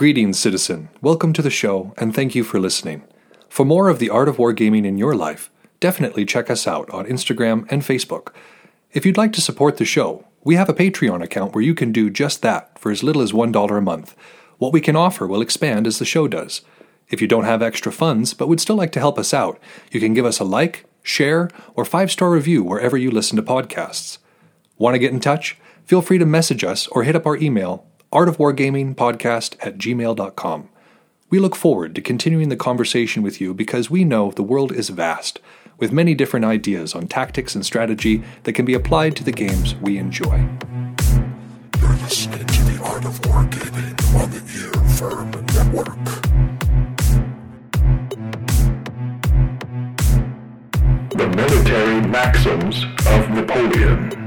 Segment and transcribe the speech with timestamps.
[0.00, 0.88] Greetings, citizen.
[1.02, 3.02] Welcome to the show, and thank you for listening.
[3.50, 7.04] For more of the art of wargaming in your life, definitely check us out on
[7.04, 8.32] Instagram and Facebook.
[8.94, 11.92] If you'd like to support the show, we have a Patreon account where you can
[11.92, 14.16] do just that for as little as $1 a month.
[14.56, 16.62] What we can offer will expand as the show does.
[17.10, 19.60] If you don't have extra funds but would still like to help us out,
[19.92, 23.42] you can give us a like, share, or five star review wherever you listen to
[23.42, 24.16] podcasts.
[24.78, 25.58] Want to get in touch?
[25.84, 30.68] Feel free to message us or hit up our email, artofwargamingpodcast at gmail.com.
[31.30, 34.88] We look forward to continuing the conversation with you because we know the world is
[34.88, 35.38] vast,
[35.78, 39.76] with many different ideas on tactics and strategy that can be applied to the games
[39.76, 40.48] we enjoy.
[41.80, 45.96] You're listening to the Art of Wargaming on the Ear Firm Network.
[51.10, 54.19] The Military Maxims of Napoleon.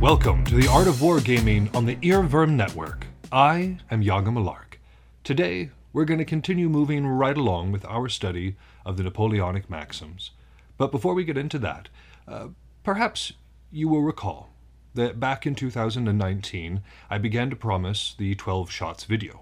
[0.00, 3.08] Welcome to the Art of Wargaming on the Earworm Network.
[3.32, 4.76] I am Yaga Malark.
[5.24, 8.54] Today, we're going to continue moving right along with our study
[8.86, 10.30] of the Napoleonic maxims.
[10.76, 11.88] But before we get into that,
[12.28, 12.50] uh,
[12.84, 13.32] perhaps
[13.72, 14.50] you will recall
[14.94, 19.40] that back in 2019, I began to promise the 12 shots video.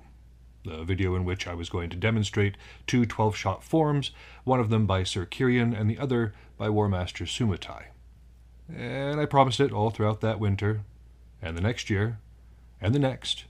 [0.65, 4.11] The video in which I was going to demonstrate two 12 shot forms,
[4.45, 7.89] one of them by Sir Kirian and the other by War Master Sumatai.
[8.75, 10.83] And I promised it all throughout that winter,
[11.41, 12.19] and the next year,
[12.81, 13.45] and the next.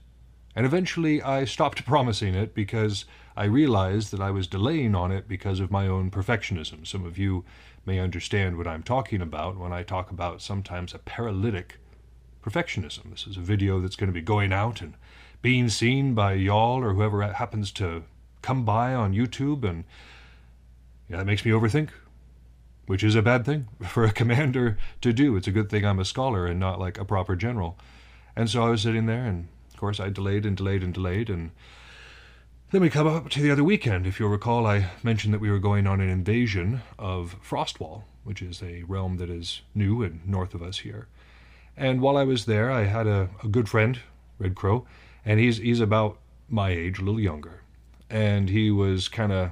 [0.55, 5.27] And eventually I stopped promising it because I realized that I was delaying on it
[5.27, 6.85] because of my own perfectionism.
[6.85, 7.45] Some of you
[7.85, 11.77] may understand what I'm talking about when I talk about sometimes a paralytic
[12.43, 13.11] perfectionism.
[13.11, 14.93] This is a video that's going to be going out and
[15.41, 18.03] being seen by y'all or whoever happens to
[18.41, 19.83] come by on YouTube, and
[21.09, 21.89] yeah, that makes me overthink
[22.87, 25.35] which is a bad thing for a commander to do.
[25.35, 27.77] It's a good thing I'm a scholar and not like a proper general.
[28.35, 31.29] And so I was sitting there, and of course I delayed and delayed and delayed,
[31.29, 31.51] and
[32.71, 34.05] then we come up to the other weekend.
[34.05, 38.41] If you'll recall, I mentioned that we were going on an invasion of Frostwall, which
[38.41, 41.07] is a realm that is new and north of us here.
[41.77, 43.99] And while I was there, I had a, a good friend,
[44.39, 44.85] Red Crow,
[45.23, 46.17] and he's he's about
[46.49, 47.61] my age, a little younger,
[48.09, 49.51] and he was kind of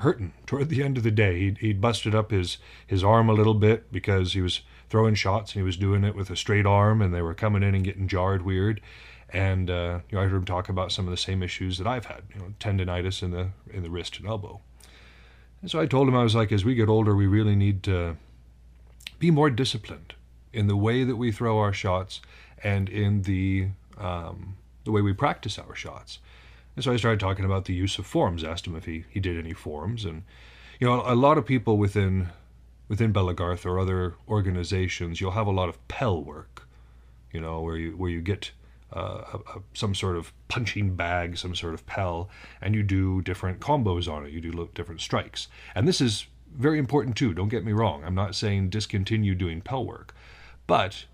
[0.00, 1.38] hurting toward the end of the day.
[1.38, 5.52] He'd, he'd busted up his, his arm a little bit because he was throwing shots
[5.52, 7.84] and he was doing it with a straight arm and they were coming in and
[7.84, 8.80] getting jarred weird.
[9.30, 11.86] And uh, you know, I heard him talk about some of the same issues that
[11.86, 14.60] I've had, you know, tendonitis in the in the wrist and elbow.
[15.62, 17.82] And so I told him I was like, as we get older, we really need
[17.84, 18.16] to
[19.18, 20.14] be more disciplined
[20.52, 22.20] in the way that we throw our shots
[22.62, 26.18] and in the um, the way we practice our shots.
[26.74, 28.44] And so I started talking about the use of forms.
[28.44, 30.22] Asked him if he, he did any forms, and
[30.80, 32.28] you know, a lot of people within
[32.88, 36.68] within Belegarth or other organizations, you'll have a lot of Pell work.
[37.32, 38.52] You know, where you where you get
[38.94, 42.28] uh, a, a, some sort of punching bag, some sort of Pell,
[42.60, 44.32] and you do different combos on it.
[44.32, 47.32] You do different strikes, and this is very important too.
[47.32, 48.04] Don't get me wrong.
[48.04, 50.14] I'm not saying discontinue doing Pell work,
[50.66, 51.06] but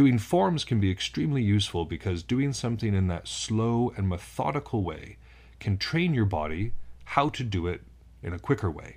[0.00, 5.18] Doing forms can be extremely useful because doing something in that slow and methodical way
[5.58, 6.72] can train your body
[7.04, 7.82] how to do it
[8.22, 8.96] in a quicker way.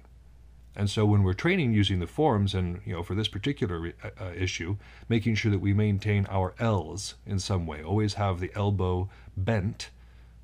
[0.78, 4.12] And so when we're training using the forms, and you know, for this particular uh,
[4.18, 4.78] uh, issue,
[5.10, 9.90] making sure that we maintain our L's in some way, always have the elbow bent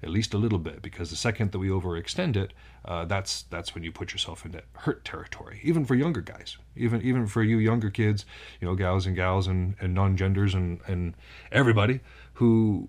[0.02, 2.54] at least a little bit, because the second that we overextend it,
[2.86, 5.60] uh, that's that's when you put yourself into hurt territory.
[5.64, 8.26] Even for younger guys, even even for you younger kids,
[8.62, 11.16] you know, gals and gals and, and non-genders and and
[11.52, 12.00] everybody
[12.34, 12.88] who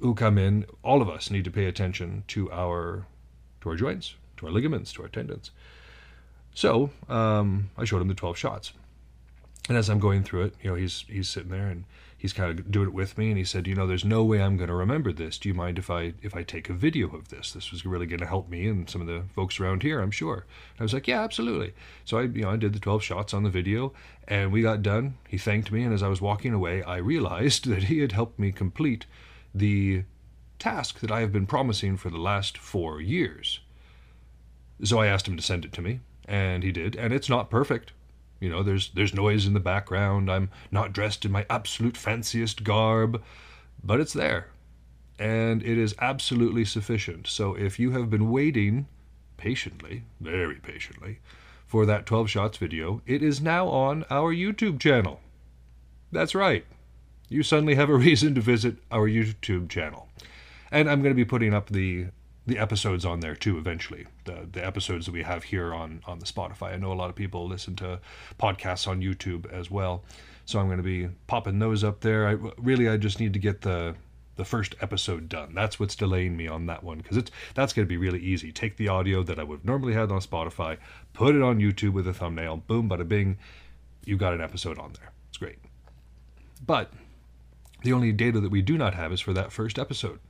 [0.00, 3.06] who come in, all of us need to pay attention to our
[3.60, 5.50] to our joints, to our ligaments, to our tendons.
[6.54, 8.72] So um, I showed him the twelve shots,
[9.68, 11.84] and as I'm going through it, you know, he's he's sitting there and
[12.26, 14.42] he's kind of doing it with me and he said you know there's no way
[14.42, 15.38] i'm going to remember this.
[15.38, 17.52] Do you mind if i if i take a video of this?
[17.52, 20.10] This was really going to help me and some of the folks around here i'm
[20.10, 20.44] sure.
[20.72, 21.72] And i was like yeah absolutely.
[22.04, 23.92] So i you know i did the 12 shots on the video
[24.26, 25.18] and we got done.
[25.28, 28.40] He thanked me and as i was walking away i realized that he had helped
[28.40, 29.06] me complete
[29.54, 30.02] the
[30.58, 33.60] task that i have been promising for the last four years.
[34.82, 37.50] So i asked him to send it to me and he did and it's not
[37.50, 37.92] perfect
[38.40, 40.30] you know, there's there's noise in the background.
[40.30, 43.22] I'm not dressed in my absolute fanciest garb,
[43.82, 44.48] but it's there.
[45.18, 47.26] And it is absolutely sufficient.
[47.26, 48.86] So if you have been waiting
[49.38, 51.20] patiently, very patiently,
[51.66, 55.20] for that 12 shots video, it is now on our YouTube channel.
[56.12, 56.64] That's right.
[57.28, 60.08] You suddenly have a reason to visit our YouTube channel.
[60.70, 62.06] And I'm going to be putting up the
[62.46, 66.18] the episodes on there too eventually the the episodes that we have here on on
[66.20, 67.98] the spotify i know a lot of people listen to
[68.38, 70.02] podcasts on youtube as well
[70.48, 72.28] So I'm going to be popping those up there.
[72.28, 73.96] I really I just need to get the
[74.36, 75.54] the first episode done.
[75.54, 78.52] That's what's delaying me on that one because it's that's going to be really easy.
[78.52, 80.78] Take the audio that I would normally had on Spotify,
[81.14, 83.38] put it on YouTube with a thumbnail, boom, bada bing,
[84.04, 85.10] you got an episode on there.
[85.30, 85.58] It's great.
[86.64, 86.92] But
[87.82, 90.20] the only data that we do not have is for that first episode.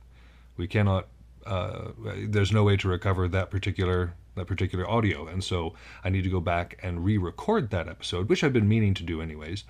[0.57, 1.07] We cannot.
[1.47, 1.91] Uh,
[2.27, 5.73] there's no way to recover that particular that particular audio, and so
[6.03, 9.21] I need to go back and re-record that episode, which I've been meaning to do
[9.21, 9.63] anyways.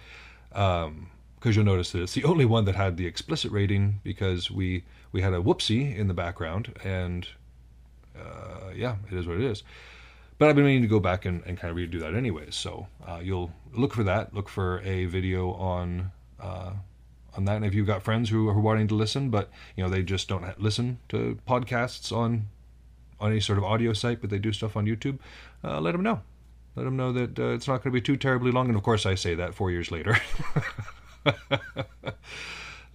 [0.52, 1.10] Um,
[1.40, 4.84] because you'll notice that it's the only one that had the explicit rating because we
[5.12, 7.28] we had a whoopsie in the background and
[8.20, 9.64] uh, yeah it is what it is.
[10.40, 12.56] But i've been meaning to go back and, and kind of redo that anyways.
[12.56, 14.34] So uh, you'll look for that.
[14.34, 16.72] Look for a video on uh,
[17.38, 19.90] on that and if you've got friends who are wanting to listen but you know
[19.90, 22.48] they just don't listen to podcasts on
[23.20, 25.20] on any sort of audio site but they do stuff on youtube
[25.64, 26.22] uh, let them know
[26.76, 28.84] let them know that uh, it's not going to be too terribly long and of
[28.84, 30.18] course i say that four years later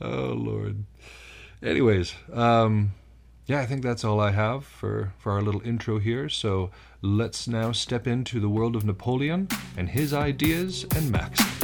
[0.00, 0.84] oh Lord.
[1.62, 2.92] Anyways, um,
[3.46, 6.28] yeah, I think that's all I have for for our little intro here.
[6.28, 11.61] So let's now step into the world of Napoleon and his ideas and maxims.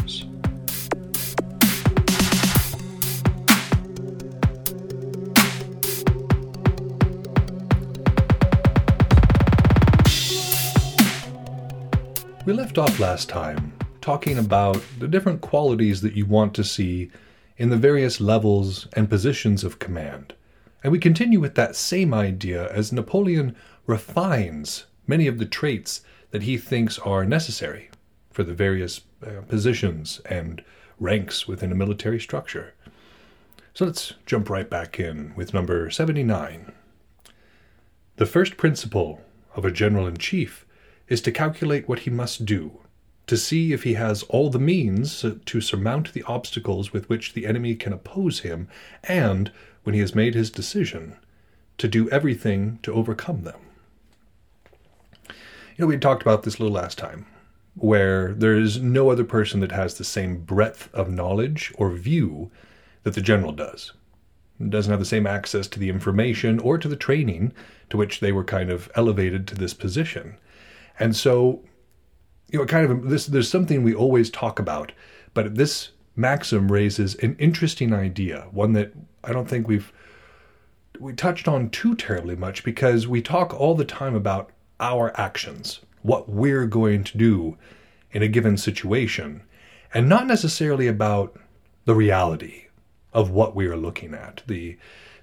[12.49, 17.11] We left off last time talking about the different qualities that you want to see
[17.59, 20.33] in the various levels and positions of command.
[20.83, 23.55] And we continue with that same idea as Napoleon
[23.87, 26.01] refines many of the traits
[26.31, 27.91] that he thinks are necessary
[28.31, 30.65] for the various uh, positions and
[30.99, 32.73] ranks within a military structure.
[33.75, 36.73] So let's jump right back in with number 79.
[38.17, 39.21] The first principle
[39.55, 40.65] of a general in chief
[41.09, 42.81] is to calculate what he must do
[43.29, 47.47] to see if he has all the means to surmount the obstacles with which the
[47.47, 48.69] enemy can oppose him,
[49.05, 49.53] and,
[49.85, 51.15] when he has made his decision,
[51.77, 53.61] to do everything to overcome them.
[55.29, 57.27] You know, we talked about this a little last time,
[57.75, 62.51] where there is no other person that has the same breadth of knowledge or view
[63.03, 63.93] that the general does.
[64.71, 67.53] doesn't have the same access to the information or to the training
[67.91, 70.39] to which they were kind of elevated to this position.
[70.99, 71.63] And so
[72.51, 73.27] you know, kind of this.
[73.27, 74.93] There's something we always talk about,
[75.35, 78.93] but this maxim raises an interesting idea, one that
[79.23, 79.93] I don't think we've
[80.99, 84.51] we touched on too terribly much because we talk all the time about
[84.81, 87.57] our actions, what we're going to do
[88.11, 89.43] in a given situation,
[89.93, 91.39] and not necessarily about
[91.85, 92.65] the reality
[93.13, 94.79] of what we are looking at, the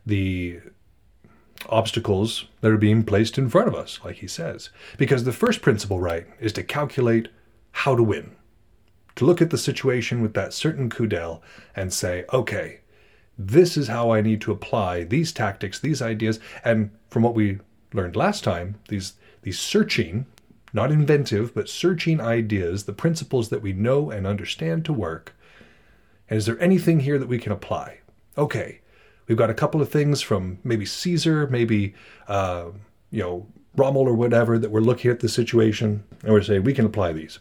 [0.05, 0.59] the
[1.69, 4.69] obstacles that are being placed in front of us, like he says.
[4.97, 7.29] Because the first principle, right, is to calculate
[7.71, 8.35] how to win.
[9.15, 11.41] To look at the situation with that certain coup d'oeil
[11.75, 12.79] and say, okay,
[13.37, 17.59] this is how I need to apply these tactics, these ideas, and from what we
[17.93, 20.25] learned last time, these these searching,
[20.73, 25.35] not inventive, but searching ideas, the principles that we know and understand to work.
[26.27, 27.99] And is there anything here that we can apply?
[28.37, 28.81] Okay,
[29.27, 31.93] We've got a couple of things from maybe Caesar, maybe
[32.27, 32.65] uh,
[33.11, 36.73] you know Rommel or whatever that we're looking at the situation and we're saying we
[36.73, 37.39] can apply these.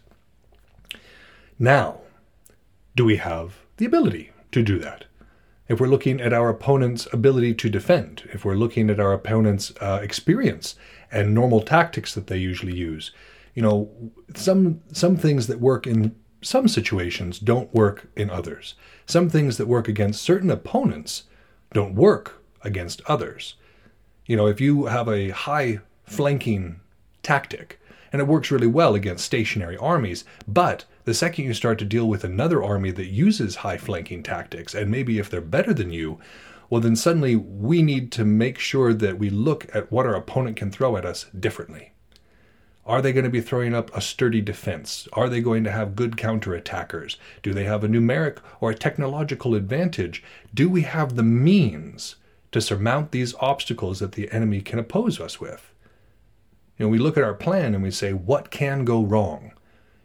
[1.58, 2.00] Now,
[2.96, 5.04] do we have the ability to do that?
[5.68, 9.72] If we're looking at our opponent's ability to defend, if we're looking at our opponent's
[9.80, 10.74] uh, experience
[11.10, 13.12] and normal tactics that they usually use,
[13.54, 13.90] you know,
[14.34, 18.74] some some things that work in some situations don't work in others.
[19.06, 21.24] Some things that work against certain opponents
[21.74, 23.56] don't work against others.
[24.26, 26.80] You know, if you have a high flanking
[27.22, 27.78] tactic,
[28.12, 32.08] and it works really well against stationary armies, but the second you start to deal
[32.08, 36.20] with another army that uses high flanking tactics, and maybe if they're better than you,
[36.70, 40.56] well, then suddenly we need to make sure that we look at what our opponent
[40.56, 41.93] can throw at us differently.
[42.86, 45.08] Are they going to be throwing up a sturdy defense?
[45.14, 47.16] Are they going to have good counterattackers?
[47.42, 50.22] Do they have a numeric or a technological advantage?
[50.52, 52.16] Do we have the means
[52.52, 55.72] to surmount these obstacles that the enemy can oppose us with?
[56.76, 59.52] You know, we look at our plan and we say, what can go wrong?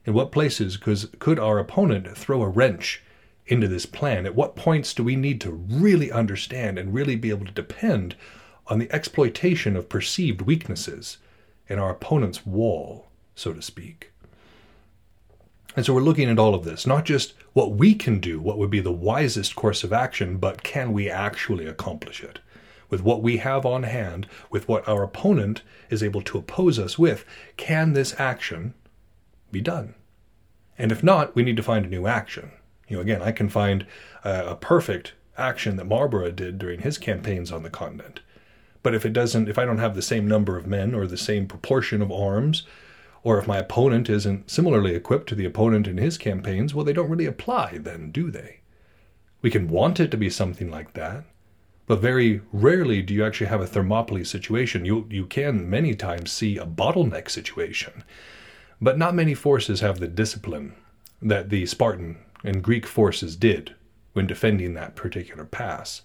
[0.06, 3.04] In what places could our opponent throw a wrench
[3.46, 4.26] into this plan?
[4.26, 8.16] At what points do we need to really understand and really be able to depend
[8.68, 11.18] on the exploitation of perceived weaknesses?
[11.70, 14.12] In our opponent's wall, so to speak.
[15.76, 18.58] And so we're looking at all of this, not just what we can do, what
[18.58, 22.40] would be the wisest course of action, but can we actually accomplish it?
[22.90, 25.62] With what we have on hand, with what our opponent
[25.92, 27.24] is able to oppose us with,
[27.56, 28.74] can this action
[29.52, 29.94] be done?
[30.78, 32.52] And if not, we need to find a new action.
[32.88, 33.86] You know, again, I can find
[34.24, 38.22] a, a perfect action that Marlborough did during his campaigns on the continent.
[38.82, 41.18] But if it doesn't, if I don't have the same number of men or the
[41.18, 42.64] same proportion of arms,
[43.24, 46.94] or if my opponent isn't similarly equipped to the opponent in his campaigns, well, they
[46.94, 48.62] don't really apply then, do they?
[49.42, 51.26] We can want it to be something like that,
[51.88, 54.86] but very rarely do you actually have a Thermopylae situation.
[54.86, 58.04] You, you can many times see a bottleneck situation,
[58.80, 60.76] but not many forces have the discipline
[61.22, 63.76] that the Spartan and Greek forces did
[64.14, 66.02] when defending that particular pass.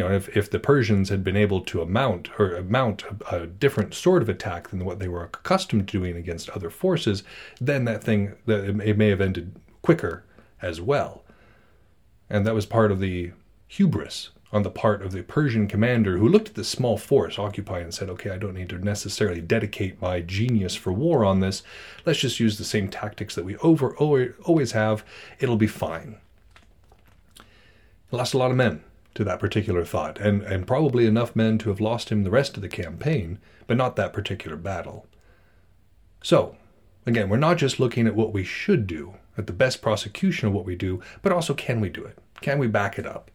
[0.00, 3.46] You know, if, if the Persians had been able to mount or mount a, a,
[3.46, 7.22] different sort of attack than what they were accustomed to doing against other forces,
[7.60, 10.24] then that thing that it may have ended quicker
[10.62, 11.22] as well.
[12.30, 13.32] And that was part of the
[13.68, 17.84] hubris on the part of the Persian commander who looked at this small force occupying
[17.84, 21.62] and said, okay, I don't need to necessarily dedicate my genius for war on this.
[22.06, 25.04] Let's just use the same tactics that we over always have.
[25.40, 26.16] It'll be fine.
[28.10, 28.82] Lost a lot of men
[29.14, 32.56] to that particular thought, and, and probably enough men to have lost him the rest
[32.56, 35.06] of the campaign, but not that particular battle.
[36.22, 36.56] So,
[37.06, 40.54] again, we're not just looking at what we should do, at the best prosecution of
[40.54, 42.18] what we do, but also can we do it?
[42.40, 43.30] Can we back it up?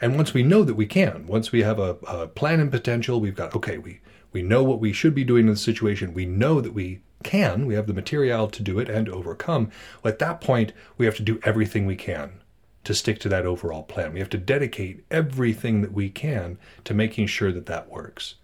[0.00, 3.20] And once we know that we can, once we have a, a plan and potential,
[3.20, 4.00] we've got, okay, we,
[4.32, 7.66] we know what we should be doing in the situation, we know that we can,
[7.66, 9.70] we have the material to do it and overcome.
[10.02, 12.41] Well, at that point, we have to do everything we can
[12.84, 14.12] to stick to that overall plan.
[14.12, 18.34] We have to dedicate everything that we can to making sure that that works.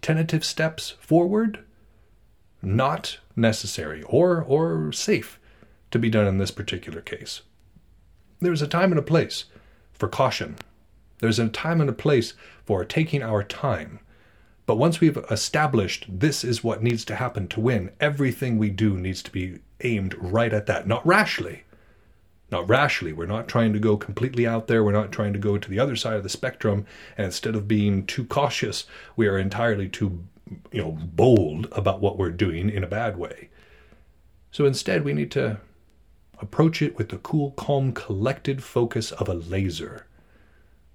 [0.00, 1.64] Tentative steps forward,
[2.60, 5.40] not necessary or, or safe
[5.90, 7.42] to be done in this particular case.
[8.40, 9.44] There's a time and a place
[9.92, 10.56] for caution.
[11.18, 12.34] There's a time and a place
[12.64, 14.00] for taking our time.
[14.66, 18.96] But once we've established this is what needs to happen to win, everything we do
[18.96, 21.64] needs to be aimed right at that, not rashly,
[22.52, 23.12] not rashly.
[23.12, 24.84] We're not trying to go completely out there.
[24.84, 26.86] We're not trying to go to the other side of the spectrum.
[27.16, 28.84] And instead of being too cautious,
[29.16, 30.22] we are entirely too,
[30.70, 33.48] you know, bold about what we're doing in a bad way.
[34.50, 35.60] So instead, we need to
[36.38, 40.06] approach it with the cool, calm, collected focus of a laser.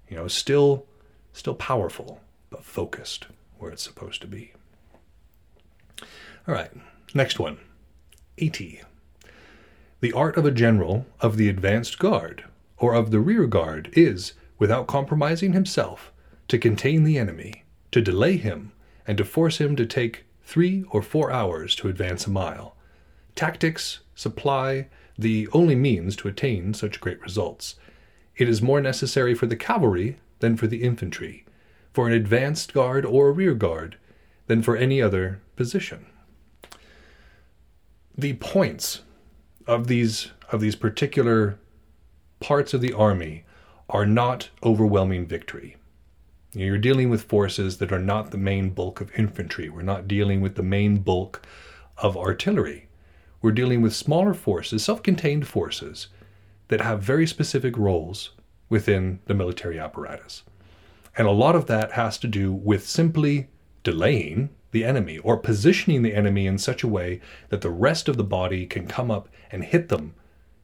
[0.08, 0.86] You know, still,
[1.32, 3.26] still powerful, but focused
[3.58, 4.52] where it's supposed to be.
[6.46, 6.70] All right,
[7.14, 7.58] next one
[8.38, 8.82] 80
[10.00, 12.44] the art of a general of the advanced guard
[12.76, 16.12] or of the rear guard is, without compromising himself,
[16.46, 18.72] to contain the enemy, to delay him,
[19.06, 22.76] and to force him to take three or four hours to advance a mile.
[23.34, 24.88] Tactics supply
[25.18, 27.74] the only means to attain such great results.
[28.36, 31.44] It is more necessary for the cavalry than for the infantry,
[31.92, 33.96] for an advanced guard or a rear guard
[34.46, 36.06] than for any other position.
[38.16, 39.02] The points
[39.68, 41.58] of these of these particular
[42.40, 43.44] parts of the army
[43.90, 45.76] are not overwhelming victory.
[46.54, 49.68] You're dealing with forces that are not the main bulk of infantry.
[49.68, 51.46] We're not dealing with the main bulk
[51.98, 52.88] of artillery.
[53.42, 56.08] We're dealing with smaller forces, self contained forces,
[56.68, 58.30] that have very specific roles
[58.70, 60.42] within the military apparatus.
[61.16, 63.48] And a lot of that has to do with simply
[63.84, 68.16] delaying the enemy or positioning the enemy in such a way that the rest of
[68.16, 70.14] the body can come up and hit them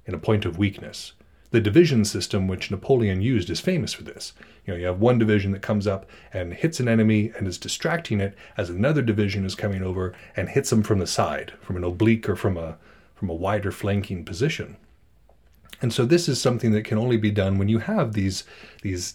[0.06, 1.12] in a point of weakness.
[1.50, 4.32] The division system which Napoleon used is famous for this.
[4.66, 7.58] You know, you have one division that comes up and hits an enemy and is
[7.58, 11.76] distracting it as another division is coming over and hits them from the side, from
[11.76, 12.76] an oblique or from a
[13.14, 14.76] from a wider flanking position.
[15.80, 18.44] And so this is something that can only be done when you have these
[18.82, 19.14] these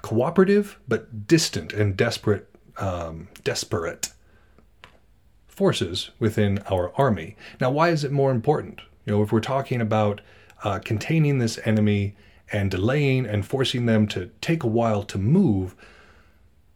[0.00, 2.48] cooperative but distant and desperate
[2.78, 4.10] um, desperate
[5.46, 7.36] forces within our army.
[7.60, 8.82] Now, why is it more important?
[9.04, 10.20] You know, if we're talking about
[10.62, 12.14] uh, containing this enemy
[12.52, 15.74] and delaying and forcing them to take a while to move,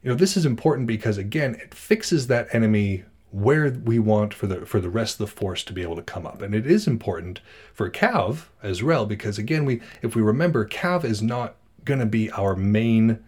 [0.02, 4.46] you know, this is important because again, it fixes that enemy where we want for
[4.46, 6.42] the for the rest of the force to be able to come up.
[6.42, 7.40] And it is important
[7.72, 12.06] for Cav as well because again, we if we remember, Cav is not going to
[12.06, 13.22] be our main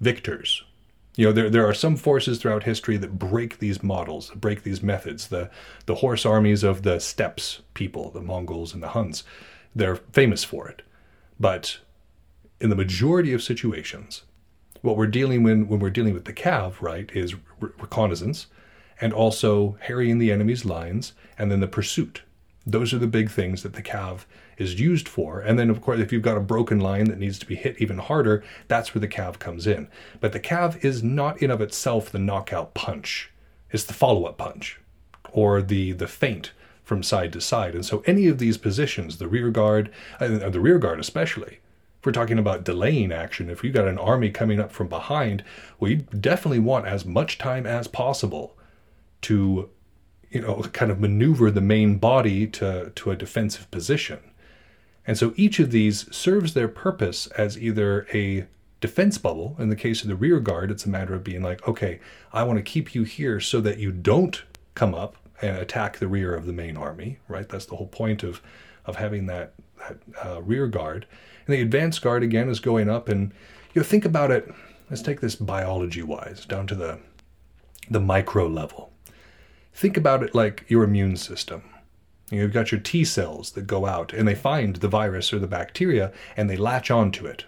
[0.00, 0.64] victors
[1.14, 4.82] you know, there, there are some forces throughout history that break these models, break these
[4.82, 5.28] methods.
[5.28, 5.50] The,
[5.86, 9.24] the horse armies of the steppes people, the Mongols and the Huns,
[9.74, 10.82] they're famous for it.
[11.38, 11.78] But
[12.60, 14.22] in the majority of situations,
[14.80, 18.46] what we're dealing with when we're dealing with the cav, right, is re- reconnaissance
[19.00, 22.22] and also harrying the enemy's lines and then the pursuit.
[22.66, 24.24] Those are the big things that the cav
[24.62, 25.40] is used for.
[25.40, 27.76] And then, of course, if you've got a broken line that needs to be hit
[27.82, 29.88] even harder, that's where the cav comes in.
[30.20, 33.30] But the cav is not in of itself the knockout punch.
[33.70, 34.78] It's the follow-up punch
[35.32, 36.52] or the the feint
[36.84, 37.74] from side to side.
[37.74, 39.90] And so any of these positions, the rear guard,
[40.20, 41.58] uh, the rear guard especially,
[41.98, 45.44] if we're talking about delaying action, if you've got an army coming up from behind,
[45.80, 48.56] you definitely want as much time as possible
[49.22, 49.70] to,
[50.30, 54.18] you know, kind of maneuver the main body to, to a defensive position.
[55.06, 58.46] And so each of these serves their purpose as either a
[58.80, 59.56] defense bubble.
[59.58, 62.00] In the case of the rear guard, it's a matter of being like, okay,
[62.32, 64.42] I want to keep you here so that you don't
[64.74, 67.48] come up and attack the rear of the main army, right?
[67.48, 68.40] That's the whole point of,
[68.84, 71.06] of having that, that uh, rear guard.
[71.46, 73.08] And the advanced guard, again, is going up.
[73.08, 73.32] And
[73.74, 74.52] you know, think about it.
[74.88, 77.00] Let's take this biology wise down to the,
[77.90, 78.92] the micro level.
[79.72, 81.62] Think about it like your immune system.
[82.32, 85.46] You've got your T cells that go out and they find the virus or the
[85.46, 87.44] bacteria and they latch onto it.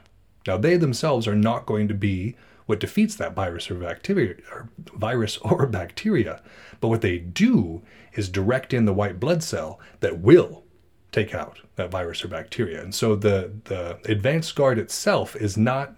[0.47, 2.37] Now, they themselves are not going to be
[2.67, 6.43] what defeats that virus or bacteria, or virus or bacteria,
[6.81, 7.83] but what they do
[8.15, 10.65] is direct in the white blood cell that will
[11.13, 12.83] take out that virus or bacteria.
[12.83, 15.97] And so the the advanced guard itself is not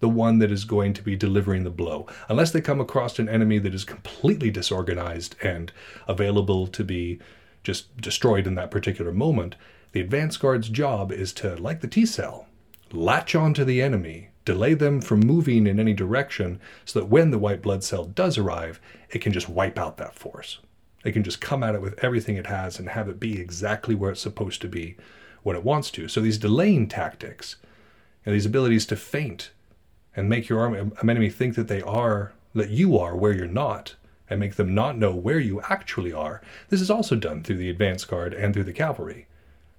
[0.00, 3.28] the one that is going to be delivering the blow unless they come across an
[3.28, 5.72] enemy that is completely disorganized and
[6.06, 7.18] available to be
[7.66, 9.56] just destroyed in that particular moment.
[9.90, 12.46] The advance guard's job is to, like the T cell,
[12.92, 17.38] latch onto the enemy, delay them from moving in any direction, so that when the
[17.38, 18.80] white blood cell does arrive,
[19.10, 20.60] it can just wipe out that force.
[21.04, 23.96] It can just come at it with everything it has and have it be exactly
[23.96, 24.96] where it's supposed to be
[25.42, 26.06] when it wants to.
[26.06, 27.56] So these delaying tactics,
[28.24, 29.50] and these abilities to feint
[30.14, 33.46] and make your army, um, enemy think that they are, that you are where you're
[33.46, 33.96] not,
[34.28, 36.42] and make them not know where you actually are.
[36.68, 39.26] This is also done through the advance guard and through the cavalry.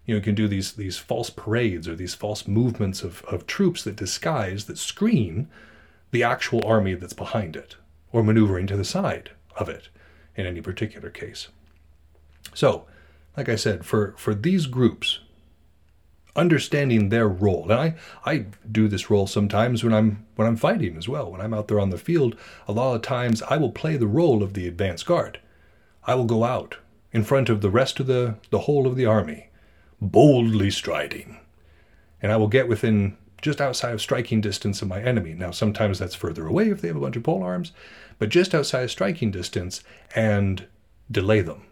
[0.05, 3.45] You know, you can do these these false parades or these false movements of, of
[3.45, 5.49] troops that disguise, that screen
[6.11, 7.75] the actual army that's behind it,
[8.13, 9.89] or maneuvering to the side of it
[10.35, 11.49] in any particular case.
[12.53, 12.85] So,
[13.35, 15.19] like I said, for, for these groups,
[16.37, 17.63] understanding their role.
[17.63, 21.31] And I, I do this role sometimes when I'm when I'm fighting as well.
[21.31, 24.07] When I'm out there on the field, a lot of times I will play the
[24.07, 25.39] role of the advance guard.
[26.05, 26.77] I will go out
[27.11, 29.49] in front of the rest of the, the whole of the army,
[29.99, 31.39] boldly striding.
[32.21, 35.33] And I will get within just outside of striking distance of my enemy.
[35.33, 37.71] Now sometimes that's further away if they have a bunch of pole arms,
[38.19, 39.83] but just outside of striking distance
[40.15, 40.65] and
[41.11, 41.66] delay them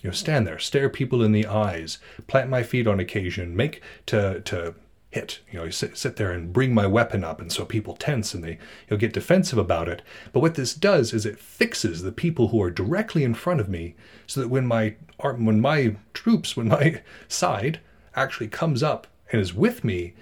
[0.00, 3.82] you know, stand there, stare people in the eyes, plant my feet on occasion, make
[4.06, 4.74] to to
[5.10, 5.40] hit.
[5.50, 8.42] You know, sit, sit there and bring my weapon up, and so people tense and
[8.42, 8.58] they
[8.88, 10.02] you'll get defensive about it.
[10.32, 13.68] But what this does is it fixes the people who are directly in front of
[13.68, 13.94] me,
[14.26, 17.80] so that when my when my troops, when my side
[18.14, 20.14] actually comes up and is with me,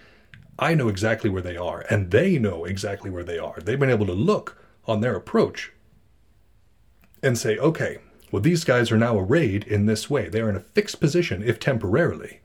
[0.58, 3.60] I know exactly where they are, and they know exactly where they are.
[3.60, 5.72] They've been able to look on their approach
[7.22, 7.98] and say, okay,
[8.30, 10.28] well, these guys are now arrayed in this way.
[10.28, 12.40] They are in a fixed position, if temporarily.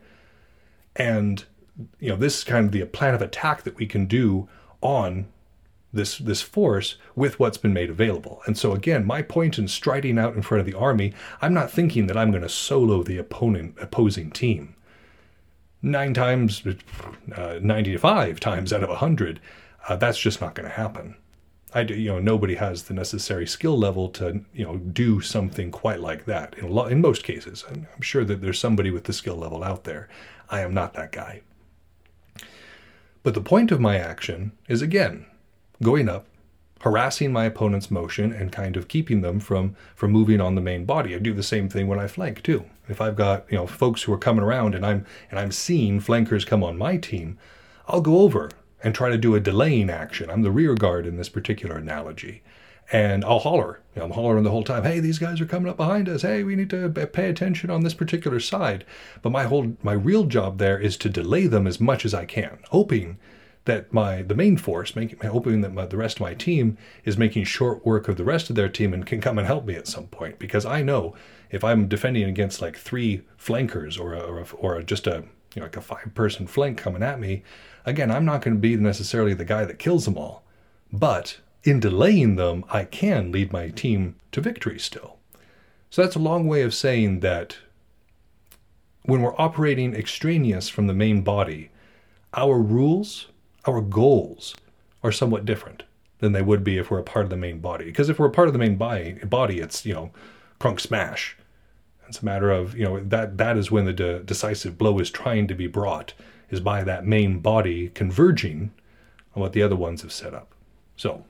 [0.95, 1.43] And,
[1.99, 4.47] you know, this is kind of the plan of attack that we can do
[4.81, 5.27] on
[5.93, 8.41] this this force with what's been made available.
[8.45, 11.71] And so again, my point in striding out in front of the army, I'm not
[11.71, 14.75] thinking that I'm going to solo the opponent opposing team.
[15.81, 16.63] Nine times,
[17.35, 19.39] uh, 95 times out of 100,
[19.87, 21.15] uh, that's just not going to happen.
[21.75, 25.71] I do, you know, nobody has the necessary skill level to, you know, do something
[25.71, 26.55] quite like that.
[26.57, 30.07] In, in most cases, I'm sure that there's somebody with the skill level out there.
[30.49, 31.41] I am not that guy.
[33.23, 35.25] But the point of my action is again
[35.81, 36.27] going up,
[36.81, 40.85] harassing my opponent's motion, and kind of keeping them from from moving on the main
[40.85, 41.15] body.
[41.15, 42.65] I do the same thing when I flank too.
[42.89, 46.01] If I've got you know folks who are coming around and I'm and I'm seeing
[46.01, 47.37] flankers come on my team,
[47.87, 48.51] I'll go over
[48.83, 50.29] and try to do a delaying action.
[50.29, 52.43] I'm the rear guard in this particular analogy.
[52.91, 53.79] And I'll holler.
[53.95, 56.21] You know, I'm hollering the whole time, hey, these guys are coming up behind us.
[56.21, 58.85] Hey, we need to pay attention on this particular side.
[59.21, 62.25] But my whole my real job there is to delay them as much as I
[62.25, 63.17] can, hoping
[63.65, 67.17] that my the main force, making, hoping that my, the rest of my team is
[67.17, 69.75] making short work of the rest of their team and can come and help me
[69.75, 70.37] at some point.
[70.37, 71.15] Because I know
[71.49, 75.23] if I'm defending against like three flankers or a, or, a, or a, just a
[75.55, 77.43] you know like a five person flank coming at me,
[77.85, 80.43] Again, I'm not going to be necessarily the guy that kills them all,
[80.91, 85.17] but in delaying them, I can lead my team to victory still.
[85.89, 87.57] So that's a long way of saying that
[89.03, 91.71] when we're operating extraneous from the main body,
[92.33, 93.27] our rules,
[93.65, 94.55] our goals
[95.03, 95.83] are somewhat different
[96.19, 97.85] than they would be if we're a part of the main body.
[97.85, 100.11] Because if we're a part of the main body, body it's, you know,
[100.59, 101.37] crunk smash.
[102.07, 105.09] It's a matter of, you know, that that is when the de- decisive blow is
[105.09, 106.13] trying to be brought
[106.53, 108.71] is by that main body converging
[109.35, 110.53] on what the other ones have set up.
[110.95, 111.25] So,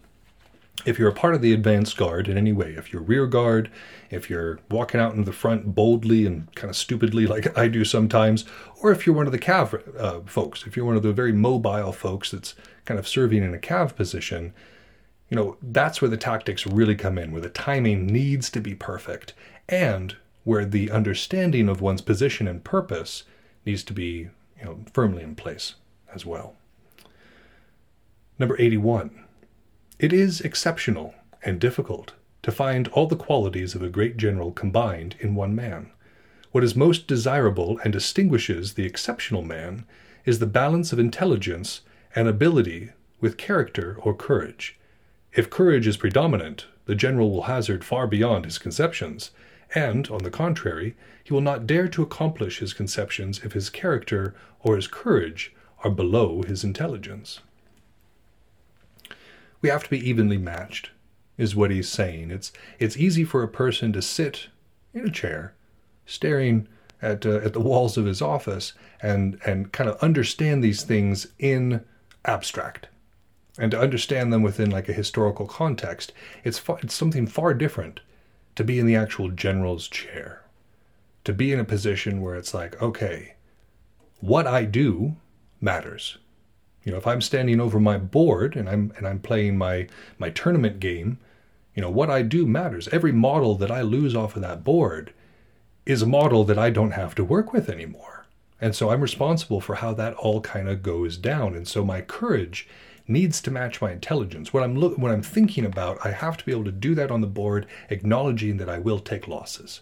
[0.86, 3.71] if you're a part of the advance guard in any way, if you're rear guard,
[4.09, 7.86] if you're walking out in the front boldly and kind of stupidly like I do
[7.86, 8.45] sometimes,
[8.81, 11.31] or if you're one of the cav uh, folks, if you're one of the very
[11.31, 12.55] mobile folks that's
[12.86, 14.53] kind of serving in a cav position,
[15.29, 18.75] you know, that's where the tactics really come in, where the timing needs to be
[18.75, 19.33] perfect
[19.69, 23.23] and where the understanding of one's position and purpose
[23.65, 24.29] needs to be,
[24.63, 25.76] you know, firmly in place
[26.13, 26.56] as well.
[28.39, 29.19] Number 81
[29.99, 35.15] it is exceptional and difficult to find all the qualities of a great general combined
[35.19, 35.91] in one man.
[36.52, 39.86] What is most desirable and distinguishes the exceptional man
[40.26, 41.82] is the balance of intelligence
[42.15, 42.89] and ability
[43.21, 44.78] with character or courage.
[45.32, 49.32] If courage is predominant, the general will hazard far beyond his conceptions,
[49.75, 54.36] and, on the contrary, he will not dare to accomplish his conceptions if his character
[54.62, 57.39] or his courage are below his intelligence
[59.63, 60.91] we have to be evenly matched,
[61.38, 62.29] is what he's saying.
[62.29, 64.49] It's it's easy for a person to sit
[64.93, 65.55] in a chair,
[66.05, 66.67] staring
[67.01, 71.27] at uh, at the walls of his office, and and kind of understand these things
[71.39, 71.83] in
[72.25, 72.89] abstract,
[73.57, 76.12] and to understand them within like a historical context.
[76.43, 78.01] It's far, it's something far different
[78.55, 80.43] to be in the actual general's chair,
[81.23, 83.35] to be in a position where it's like, okay,
[84.19, 85.15] what I do
[85.59, 86.17] matters
[86.83, 89.87] you know, if I'm standing over my board and I'm and I'm playing my
[90.17, 91.17] my tournament game,
[91.75, 92.87] you know, what I do matters.
[92.89, 95.13] Every model that I lose off of that board
[95.85, 98.25] is a model that I don't have to work with anymore.
[98.59, 101.55] And so I'm responsible for how that all kind of goes down.
[101.55, 102.67] And so my courage
[103.07, 104.53] needs to match my intelligence.
[104.53, 107.11] What I'm look, what I'm thinking about, I have to be able to do that
[107.11, 109.81] on the board, acknowledging that I will take losses.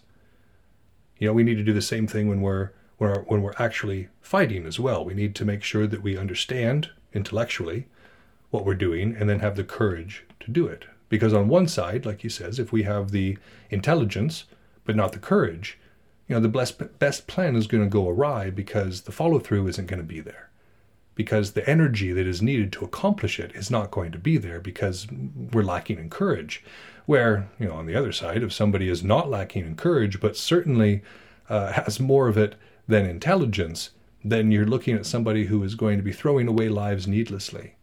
[1.20, 3.54] You know, we need to do the same thing when we're when we're, when we're
[3.58, 5.04] actually fighting as well.
[5.04, 7.88] We need to make sure that we understand intellectually
[8.52, 10.86] what we're doing and then have the courage to do it.
[11.10, 13.38] Because on one side, like he says, if we have the
[13.70, 14.46] intelligence
[14.86, 15.78] but not the courage,
[16.28, 19.68] you know, the best, best plan is going to go awry because the follow through
[19.68, 20.51] isn't going to be there.
[21.16, 24.60] Because the energy that is needed to accomplish it is not going to be there
[24.60, 25.08] because
[25.52, 26.64] we're lacking in courage.
[27.06, 30.38] Where, you know, on the other side, if somebody is not lacking in courage but
[30.38, 31.04] certainly
[31.50, 32.56] uh, has more of it
[32.88, 33.92] than intelligence,
[34.24, 37.76] then you're looking at somebody who is going to be throwing away lives needlessly.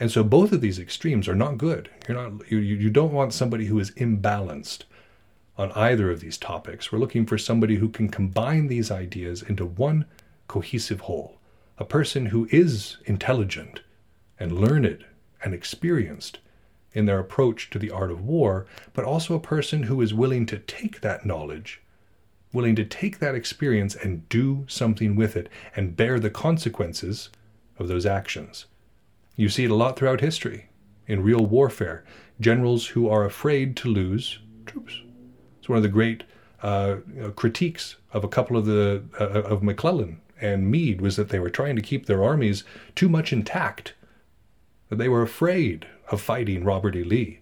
[0.00, 1.88] And so both of these extremes are not good.
[2.08, 4.84] You're not you, you don't want somebody who is imbalanced
[5.56, 6.90] on either of these topics.
[6.90, 10.06] We're looking for somebody who can combine these ideas into one
[10.48, 11.38] cohesive whole.
[11.82, 13.80] A person who is intelligent
[14.38, 15.04] and learned
[15.42, 16.38] and experienced
[16.92, 20.46] in their approach to the art of war, but also a person who is willing
[20.46, 21.82] to take that knowledge
[22.52, 27.30] willing to take that experience and do something with it and bear the consequences
[27.80, 28.66] of those actions.
[29.34, 30.68] You see it a lot throughout history
[31.08, 32.04] in real warfare.
[32.40, 35.00] Generals who are afraid to lose troops.
[35.58, 36.22] It's one of the great
[36.62, 36.98] uh,
[37.34, 41.50] critiques of a couple of the uh, of McClellan and Meade was that they were
[41.50, 43.94] trying to keep their armies too much intact.
[44.88, 47.04] That they were afraid of fighting Robert E.
[47.04, 47.40] Lee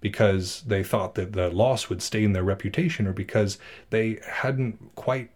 [0.00, 3.58] because they thought that the loss would stain their reputation or because
[3.90, 5.30] they hadn't quite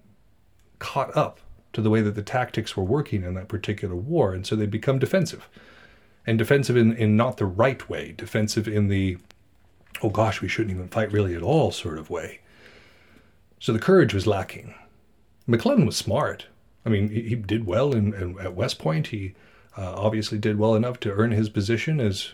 [0.78, 1.40] caught up
[1.72, 4.32] to the way that the tactics were working in that particular war.
[4.32, 5.48] And so they become defensive.
[6.26, 9.18] And defensive in, in not the right way, defensive in the,
[10.02, 12.40] oh gosh, we shouldn't even fight really at all sort of way.
[13.58, 14.74] So the courage was lacking.
[15.46, 16.46] McClellan was smart.
[16.84, 19.08] I mean, he, he did well in, in, at West Point.
[19.08, 19.34] He
[19.76, 22.32] uh, obviously did well enough to earn his position as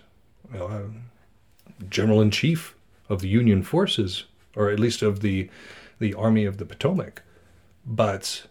[0.53, 0.83] you know, uh,
[1.89, 2.75] general in chief
[3.09, 4.25] of the Union forces,
[4.57, 5.49] or at least of the
[5.99, 7.23] the Army of the Potomac.
[7.85, 8.47] But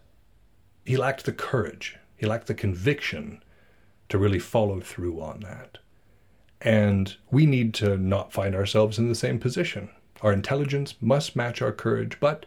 [0.85, 3.43] he lacked the courage, he lacked the conviction
[4.09, 5.77] to really follow through on that.
[6.61, 9.89] And we need to not find ourselves in the same position.
[10.21, 12.45] Our intelligence must match our courage, but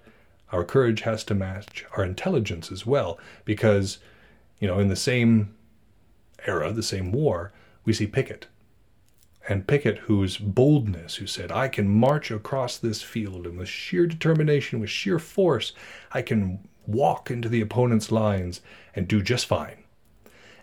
[0.52, 3.98] our courage has to match our intelligence as well, because,
[4.60, 5.54] you know, in the same
[6.46, 7.52] era, the same war,
[7.84, 8.46] we see Pickett
[9.48, 14.06] and Pickett, whose boldness, who said, I can march across this field, and with sheer
[14.06, 15.72] determination, with sheer force,
[16.12, 18.60] I can walk into the opponent's lines
[18.94, 19.84] and do just fine.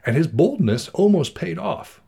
[0.05, 2.01] And his boldness almost paid off.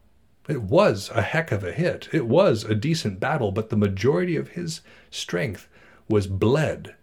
[0.47, 2.07] It was a heck of a hit.
[2.13, 5.67] It was a decent battle, but the majority of his strength
[6.07, 6.95] was bled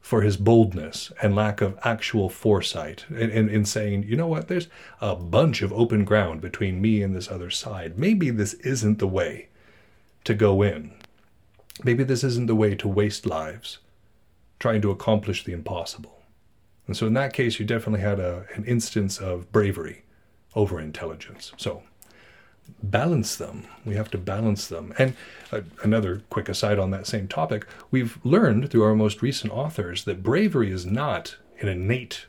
[0.00, 4.48] for his boldness and lack of actual foresight in, in, in, saying, you know what,
[4.48, 4.68] there's
[5.00, 7.98] a bunch of open ground between me and this other side.
[7.98, 9.48] Maybe this isn't the way
[10.24, 10.92] to go in.
[11.84, 13.78] Maybe this isn't the way to waste lives
[14.58, 16.22] trying to accomplish the impossible.
[16.86, 20.02] And so in that case, you definitely had a, an instance of bravery
[20.54, 21.52] over intelligence.
[21.56, 21.82] So
[22.82, 23.66] balance them.
[23.84, 24.94] We have to balance them.
[24.98, 25.14] And
[25.52, 30.04] uh, another quick aside on that same topic, we've learned through our most recent authors
[30.04, 32.26] that bravery is not an innate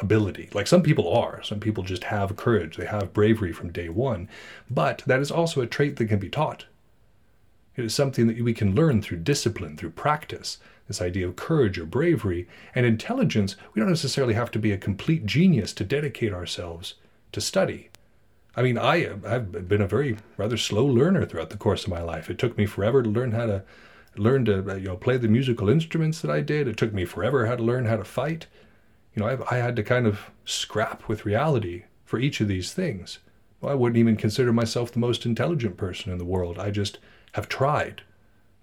[0.00, 0.48] ability.
[0.52, 1.42] Like some people are.
[1.42, 4.28] Some people just have courage, they have bravery from day one.
[4.70, 6.66] But that is also a trait that can be taught.
[7.76, 10.58] It is something that we can learn through discipline, through practice.
[10.88, 14.78] This idea of courage or bravery and intelligence, we don't necessarily have to be a
[14.78, 16.94] complete genius to dedicate ourselves
[17.30, 17.88] to study.
[18.56, 22.02] I mean, I I've been a very rather slow learner throughout the course of my
[22.02, 22.28] life.
[22.28, 23.62] It took me forever to learn how to
[24.16, 26.68] learn to uh, you know play the musical instruments that I did.
[26.68, 28.46] It took me forever how to learn how to fight.
[29.14, 32.72] You know, I've, I had to kind of scrap with reality for each of these
[32.72, 33.18] things.
[33.60, 36.58] Well, I wouldn't even consider myself the most intelligent person in the world.
[36.58, 36.98] I just
[37.32, 38.02] have tried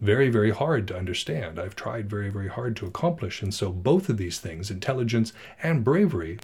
[0.02, 1.60] very, very hard to understand.
[1.60, 3.41] I've tried very, very hard to accomplish.
[3.41, 6.39] And so, both of these things, intelligence and bravery,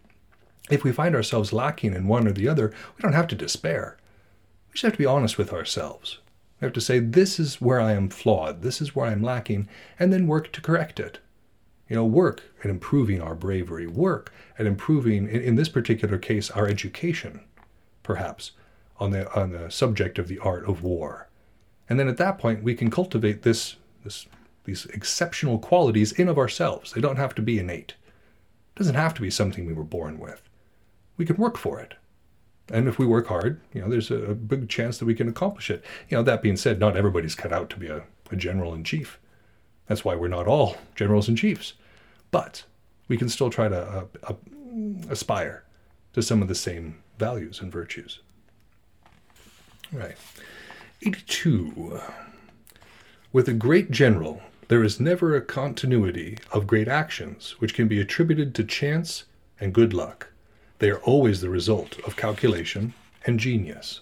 [0.70, 3.98] if we find ourselves lacking in one or the other, we don't have to despair.
[4.70, 6.20] We just have to be honest with ourselves.
[6.60, 9.68] We have to say, this is where I am flawed, this is where I'm lacking,
[10.00, 11.20] and then work to correct it.
[11.90, 16.50] You know, work at improving our bravery, work at improving, in, in this particular case,
[16.50, 17.42] our education,
[18.02, 18.52] perhaps,
[19.00, 21.30] on the, on the subject of the art of war.
[21.88, 24.26] And then at that point, we can cultivate this, this,
[24.64, 26.94] these exceptional qualities in of ourselves.
[26.94, 27.94] They don't have to be innate.
[28.76, 30.42] It doesn't have to be something we were born with.
[31.18, 31.96] We can work for it.
[32.72, 35.70] And if we work hard, you know, there's a, big chance that we can accomplish
[35.70, 35.84] it.
[36.10, 38.84] You know, that being said, not everybody's cut out to be a, a general in
[38.84, 39.20] chief.
[39.88, 41.74] That's why we're not all generals and chiefs.
[42.32, 42.64] But
[43.08, 44.34] we can still try to uh, uh,
[45.10, 45.64] aspire
[46.14, 48.20] to some of the same values and virtues.
[49.92, 50.18] Right.
[51.04, 52.02] 82.
[53.32, 58.00] With a great general, there is never a continuity of great actions which can be
[58.00, 59.26] attributed to chance
[59.60, 60.32] and good luck.
[60.80, 62.94] They are always the result of calculation
[63.26, 64.02] and genius.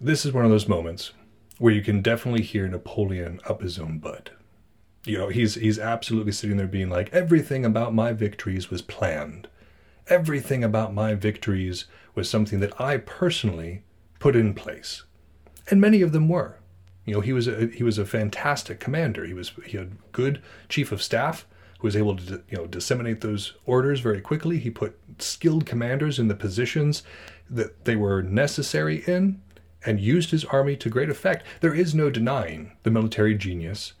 [0.00, 1.12] This is one of those moments
[1.58, 4.30] where you can definitely hear Napoleon up his own butt.
[5.04, 9.48] You know, he's he's absolutely sitting there being like, everything about my victories was planned.
[10.06, 13.82] Everything about my victories was something that I personally
[14.18, 15.04] put in place.
[15.70, 16.58] And many of them were.
[17.04, 19.24] You know, he was a, he was a fantastic commander.
[19.24, 21.46] He was he had good chief of staff
[21.78, 24.58] who was able to you know disseminate those orders very quickly.
[24.58, 27.02] He put skilled commanders in the positions
[27.48, 29.40] that they were necessary in
[29.84, 31.46] and used his army to great effect.
[31.60, 33.94] There is no denying the military genius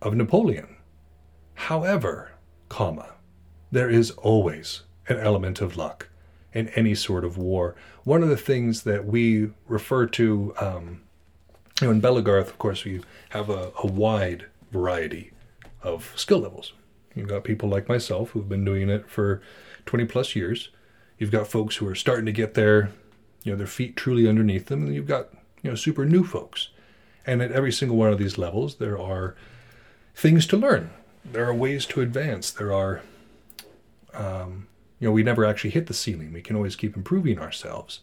[0.00, 0.76] of Napoleon.
[1.54, 2.32] However,
[2.68, 3.14] comma,
[3.70, 6.08] there is always an element of luck
[6.52, 7.74] in any sort of war.
[8.04, 11.02] One of the things that we refer to, um,
[11.80, 13.00] you know, in Belegarth, of course, we
[13.30, 15.32] have a, a wide variety
[15.82, 16.72] of skill levels.
[17.18, 19.42] You've got people like myself who've been doing it for
[19.86, 20.70] 20 plus years.
[21.18, 22.90] You've got folks who are starting to get their,
[23.42, 25.28] you know, their feet truly underneath them, and you've got,
[25.62, 26.68] you know, super new folks.
[27.26, 29.34] And at every single one of these levels, there are
[30.14, 30.90] things to learn.
[31.24, 32.50] There are ways to advance.
[32.50, 33.02] There are
[34.14, 36.32] um, you know, we never actually hit the ceiling.
[36.32, 38.00] We can always keep improving ourselves.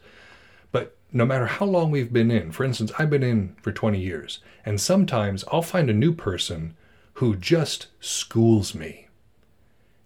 [0.72, 4.00] But no matter how long we've been in, for instance, I've been in for 20
[4.00, 6.76] years, and sometimes I'll find a new person
[7.16, 9.05] who just schools me.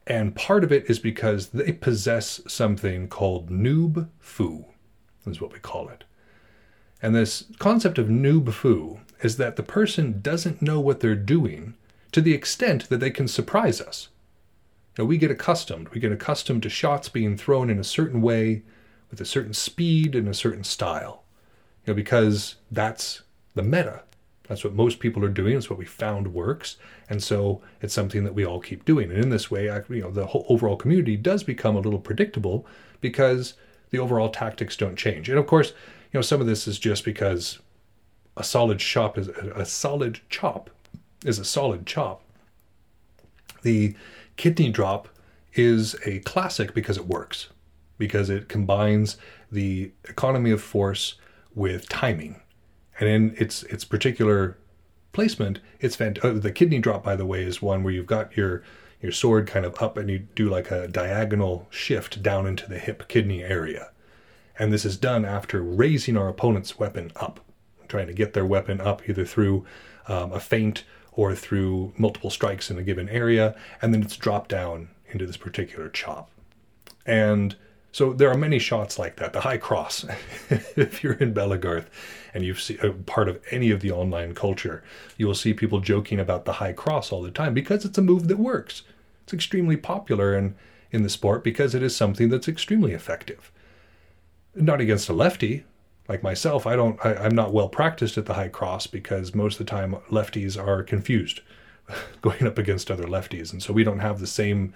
[0.09, 4.65] And part of it is because they possess something called noob foo,
[5.27, 6.03] is what we call it.
[6.99, 11.75] And this concept of noob foo is that the person doesn't know what they're doing
[12.11, 14.09] to the extent that they can surprise us.
[14.97, 15.89] Now we get accustomed.
[15.89, 18.63] We get accustomed to shots being thrown in a certain way,
[19.11, 21.23] with a certain speed and a certain style.
[21.85, 23.21] You know, because that's
[23.53, 24.01] the meta.
[24.49, 25.55] That's what most people are doing.
[25.55, 29.11] It's what we found works, and so it's something that we all keep doing.
[29.11, 32.65] And in this way, you know, the whole overall community does become a little predictable
[32.99, 33.53] because
[33.91, 35.29] the overall tactics don't change.
[35.29, 35.69] And of course,
[36.11, 37.59] you know, some of this is just because
[38.35, 40.71] a solid chop is a solid chop
[41.23, 42.23] is a solid chop.
[43.61, 43.95] The
[44.35, 45.09] Kidney Drop
[45.53, 47.49] is a classic because it works,
[47.97, 49.17] because it combines
[49.51, 51.15] the economy of force
[51.53, 52.41] with timing.
[52.99, 54.57] And in its its particular
[55.11, 58.35] placement, it's fant- uh, the kidney drop by the way is one where you've got
[58.35, 58.63] your
[59.01, 62.79] your sword kind of up and you do like a diagonal shift down into the
[62.79, 63.91] hip kidney area.
[64.57, 67.39] And this is done after raising our opponent's weapon up,
[67.87, 69.65] trying to get their weapon up either through
[70.07, 70.83] um, a feint
[71.13, 75.37] or through multiple strikes in a given area, and then it's dropped down into this
[75.37, 76.29] particular chop.
[77.05, 77.55] And
[77.91, 79.33] so there are many shots like that.
[79.33, 80.05] The high cross,
[80.49, 81.87] if you're in Belegarth
[82.33, 84.83] and you've seen a uh, part of any of the online culture,
[85.17, 88.01] you will see people joking about the high cross all the time because it's a
[88.01, 88.83] move that works.
[89.23, 90.55] It's extremely popular in,
[90.91, 93.51] in the sport because it is something that's extremely effective.
[94.53, 95.65] Not against a lefty.
[96.07, 97.03] Like myself, I don't.
[97.05, 100.57] I, I'm not well practiced at the high cross because most of the time lefties
[100.57, 101.41] are confused
[102.21, 104.73] going up against other lefties, and so we don't have the same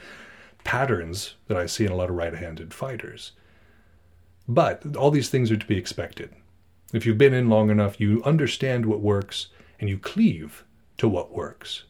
[0.64, 3.32] patterns that I see in a lot of right-handed fighters.
[4.48, 6.34] But all these things are to be expected.
[6.94, 9.48] If you've been in long enough, you understand what works
[9.80, 10.64] and you cleave
[10.98, 11.84] to what works.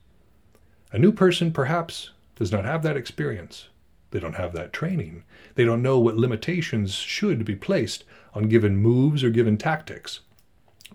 [0.92, 3.68] A new person perhaps does not have that experience.
[4.12, 5.24] They don't have that training.
[5.56, 10.20] They don't know what limitations should be placed on given moves or given tactics.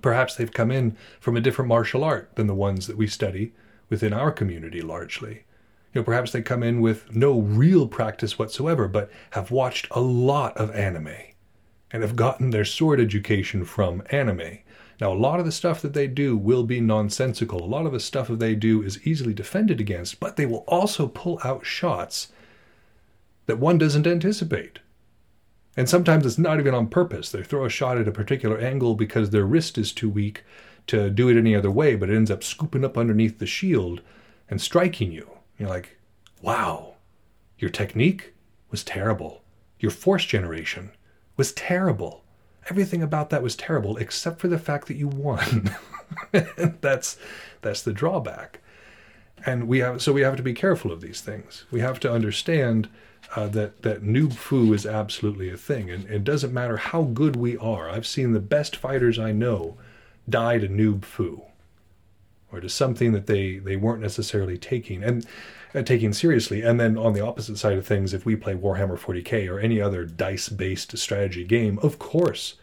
[0.00, 3.52] Perhaps they've come in from a different martial art than the ones that we study
[3.88, 5.42] within our community largely.
[5.92, 10.00] You know, perhaps they come in with no real practice whatsoever, but have watched a
[10.00, 11.14] lot of anime
[11.90, 14.58] and have gotten their sword education from anime.
[15.00, 17.64] Now, a lot of the stuff that they do will be nonsensical.
[17.64, 20.64] A lot of the stuff that they do is easily defended against, but they will
[20.66, 22.28] also pull out shots
[23.46, 24.80] that one doesn't anticipate.
[25.76, 27.30] And sometimes it's not even on purpose.
[27.30, 30.42] They throw a shot at a particular angle because their wrist is too weak
[30.88, 34.02] to do it any other way, but it ends up scooping up underneath the shield
[34.50, 35.37] and striking you.
[35.58, 35.98] You're like,
[36.40, 36.94] wow,
[37.58, 38.34] your technique
[38.70, 39.42] was terrible.
[39.80, 40.92] Your force generation
[41.36, 42.24] was terrible.
[42.70, 45.74] Everything about that was terrible except for the fact that you won.
[46.80, 47.18] that's
[47.62, 48.60] that's the drawback.
[49.46, 51.64] And we have so we have to be careful of these things.
[51.70, 52.88] We have to understand
[53.36, 57.36] uh, that that noob foo is absolutely a thing, and it doesn't matter how good
[57.36, 57.88] we are.
[57.88, 59.76] I've seen the best fighters I know
[60.28, 61.42] die to noob foo,
[62.52, 65.26] or to something that they they weren't necessarily taking and
[65.74, 66.62] uh, taking seriously.
[66.62, 69.80] And then on the opposite side of things, if we play Warhammer 40k or any
[69.80, 72.54] other dice-based strategy game, of course,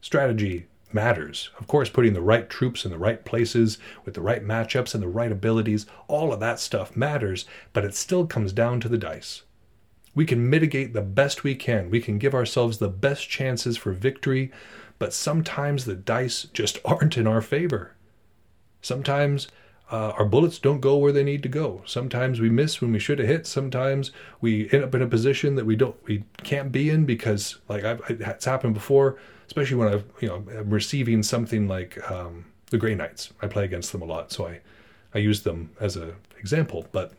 [0.00, 1.50] strategy matters.
[1.58, 5.02] Of course, putting the right troops in the right places with the right matchups and
[5.02, 8.98] the right abilities, all of that stuff matters, but it still comes down to the
[8.98, 9.42] dice.
[10.14, 11.90] We can mitigate the best we can.
[11.90, 14.50] We can give ourselves the best chances for victory,
[14.98, 17.95] but sometimes the dice just aren't in our favor.
[18.82, 19.48] Sometimes
[19.90, 21.82] uh, our bullets don't go where they need to go.
[21.86, 23.46] Sometimes we miss when we should have hit.
[23.46, 24.10] Sometimes
[24.40, 27.84] we end up in a position that we don't, we can't be in because, like,
[27.84, 29.18] I've, it's happened before.
[29.46, 33.32] Especially when I've, you know, I'm receiving something like um, the Grey Knights.
[33.40, 34.60] I play against them a lot, so I,
[35.14, 36.86] I use them as an example.
[36.90, 37.12] But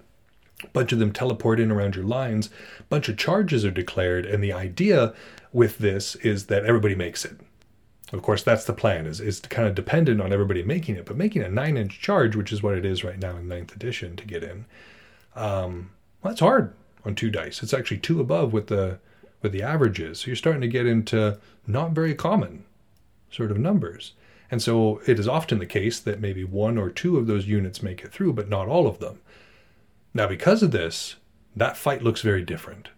[0.61, 2.49] a bunch of them teleport in around your lines.
[2.79, 5.13] A bunch of charges are declared, and the idea
[5.53, 7.39] with this is that everybody makes it.
[8.13, 11.17] Of course, that's the plan, is, is kind of dependent on everybody making it, but
[11.17, 14.15] making a nine inch charge, which is what it is right now in ninth edition
[14.15, 14.65] to get in,
[15.35, 15.91] um,
[16.21, 16.73] well, that's hard
[17.05, 17.61] on two dice.
[17.61, 18.99] It's actually two above with the
[19.41, 20.19] with the averages.
[20.19, 22.65] So you're starting to get into not very common
[23.29, 24.13] sort of numbers.
[24.49, 27.83] And so it is often the case that maybe one or two of those units
[27.83, 29.19] make it through, but not all of them.
[30.13, 31.17] Now, because of this,
[31.55, 32.89] that fight looks very different.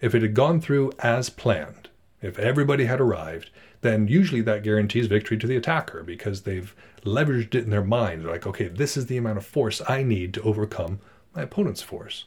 [0.00, 1.85] If it had gone through as planned,
[2.22, 3.50] if everybody had arrived,
[3.82, 6.74] then usually that guarantees victory to the attacker because they've
[7.04, 8.22] leveraged it in their mind.
[8.22, 11.00] They're like, okay, this is the amount of force I need to overcome
[11.34, 12.24] my opponent's force.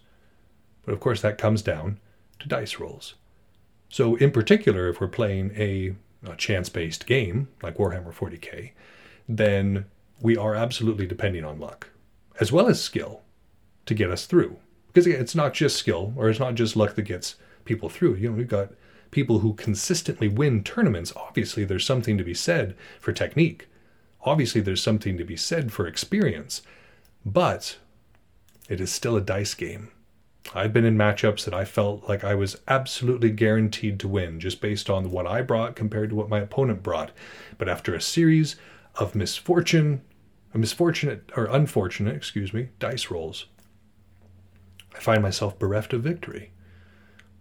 [0.86, 2.00] But of course, that comes down
[2.40, 3.16] to dice rolls.
[3.90, 8.72] So, in particular, if we're playing a, a chance based game like Warhammer 40k,
[9.28, 9.86] then
[10.22, 11.90] we are absolutely depending on luck
[12.40, 13.22] as well as skill
[13.86, 14.58] to get us through.
[14.88, 18.16] Because again, it's not just skill or it's not just luck that gets people through.
[18.16, 18.72] You know, we've got
[19.12, 23.68] people who consistently win tournaments, obviously there's something to be said for technique.
[24.22, 26.62] Obviously, there's something to be said for experience.
[27.26, 27.78] But
[28.68, 29.92] it is still a dice game.
[30.54, 34.62] I've been in matchups that I felt like I was absolutely guaranteed to win just
[34.62, 37.12] based on what I brought compared to what my opponent brought.
[37.58, 38.56] But after a series
[38.96, 40.02] of misfortune,
[40.54, 43.46] a misfortunate or unfortunate, excuse me, dice rolls,
[44.96, 46.52] I find myself bereft of victory.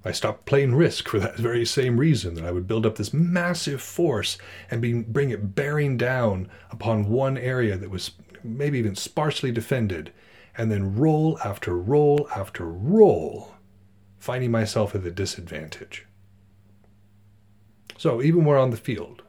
[0.05, 3.13] I stopped playing Risk for that very same reason that I would build up this
[3.13, 4.39] massive force
[4.71, 8.13] and be, bring it bearing down upon one area that was
[8.45, 10.13] maybe even sparsely defended,
[10.57, 13.55] and then roll after roll after roll,
[14.19, 16.07] finding myself at a disadvantage.
[17.97, 19.23] So, even when on the field,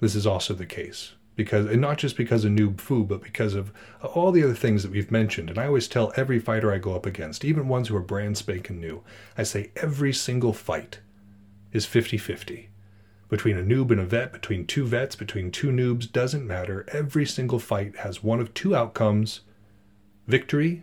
[0.00, 3.54] this is also the case because and not just because of noob foo, but because
[3.54, 3.72] of
[4.02, 5.48] all the other things that we've mentioned.
[5.48, 8.36] And I always tell every fighter I go up against, even ones who are brand
[8.36, 9.02] spanking new,
[9.38, 11.00] I say every single fight
[11.72, 12.66] is 50-50.
[13.30, 16.84] Between a noob and a vet, between two vets, between two noobs, doesn't matter.
[16.92, 19.40] Every single fight has one of two outcomes
[20.26, 20.82] victory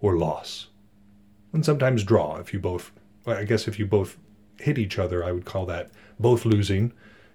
[0.00, 0.66] or loss.
[1.52, 2.90] And sometimes draw if you both
[3.24, 4.18] I guess if you both
[4.58, 6.92] hit each other, I would call that both losing.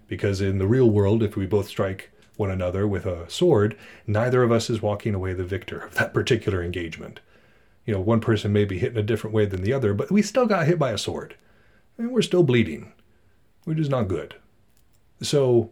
[0.10, 4.44] Because in the real world, if we both strike one another with a sword, neither
[4.44, 7.20] of us is walking away the victor of that particular engagement.
[7.86, 10.12] You know, one person may be hit in a different way than the other, but
[10.12, 11.36] we still got hit by a sword.
[11.98, 12.94] And we're still bleeding.
[13.68, 14.34] which is not good.
[15.22, 15.72] So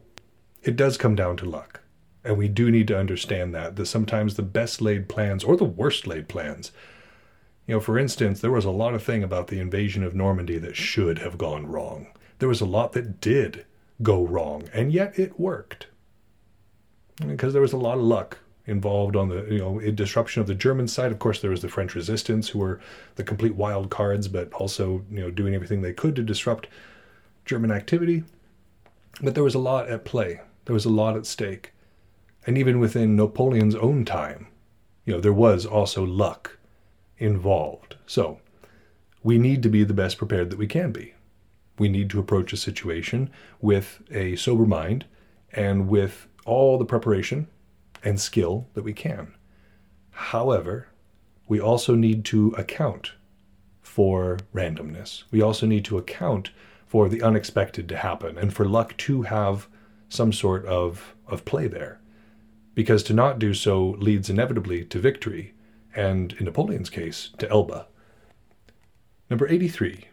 [0.63, 1.79] it does come down to luck.
[2.25, 5.63] And we do need to understand that, that sometimes the best laid plans or the
[5.63, 6.73] worst laid plans,
[7.65, 10.57] you know, for instance, there was a lot of thing about the invasion of Normandy
[10.57, 12.07] that should have gone wrong.
[12.39, 13.65] There was a lot that did
[14.01, 15.87] go wrong, and yet it worked.
[17.17, 20.55] Because there was a lot of luck involved on the you know disruption of the
[20.55, 21.11] German side.
[21.11, 22.79] Of course, there was the French resistance, who were
[23.15, 26.67] the complete wild cards, but also you know doing everything they could to disrupt
[27.45, 28.23] German activity.
[29.21, 30.41] But there was a lot at play.
[30.65, 31.73] There was a lot at stake,
[32.45, 34.47] and even within Napoleon's own time,
[35.05, 36.57] you know there was also luck
[37.17, 37.95] involved.
[38.07, 38.39] So
[39.23, 41.13] we need to be the best prepared that we can be.
[41.77, 45.05] We need to approach a situation with a sober mind
[45.51, 47.47] and with all the preparation
[48.03, 49.33] and skill that we can.
[50.11, 50.87] However,
[51.47, 53.11] we also need to account
[53.81, 55.23] for randomness.
[55.31, 56.51] We also need to account
[56.85, 59.67] for the unexpected to happen and for luck to have
[60.07, 61.99] some sort of, of play there.
[62.73, 65.53] Because to not do so leads inevitably to victory,
[65.95, 67.87] and in Napoleon's case, to Elba.
[69.29, 70.05] Number 83.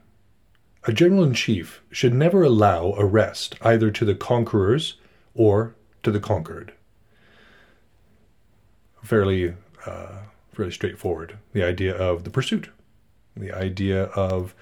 [0.85, 4.97] A general in chief should never allow a rest either to the conquerors
[5.35, 6.73] or to the conquered
[9.03, 9.55] fairly
[9.87, 10.19] uh,
[10.53, 11.39] fairly straightforward.
[11.53, 12.71] The idea of the pursuit,
[13.37, 14.55] the idea of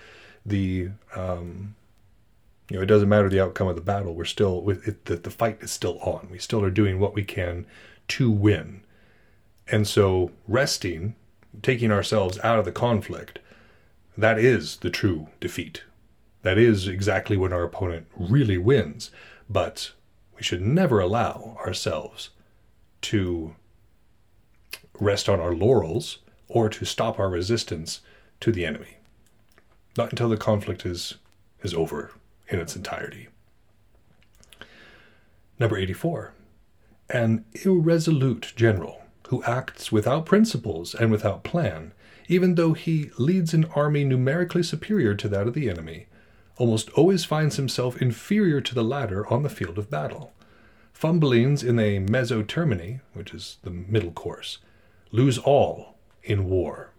[0.45, 1.75] the um,
[2.71, 4.15] you know it doesn't matter the outcome of the battle.
[4.15, 6.29] We're still with it, the, the fight is still on.
[6.31, 7.67] We still are doing what we can
[8.09, 8.83] to win,
[9.69, 11.15] and so resting,
[11.63, 13.39] taking ourselves out of the conflict,
[14.17, 15.85] that is the true defeat.
[16.43, 19.11] That is exactly when our opponent really wins.
[19.49, 19.93] But
[20.41, 22.31] we should never allow ourselves
[23.03, 23.55] to
[24.99, 28.01] rest on our laurels or to stop our resistance
[28.41, 28.97] to the enemy.
[29.99, 31.17] Not until the conflict is,
[31.63, 32.13] is over
[32.49, 33.29] in its entirety.
[35.59, 36.33] Number 84.
[37.11, 41.93] An irresolute general who acts without principles and without plan,
[42.29, 46.07] even though he leads an army numerically superior to that of the enemy,
[46.61, 50.33] almost always finds himself inferior to the latter on the field of battle.
[50.93, 54.59] Fumblings in a mezzo termini, which is the middle course,
[55.11, 56.91] lose all in war.